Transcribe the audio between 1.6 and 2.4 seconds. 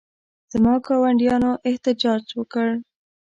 احتجاج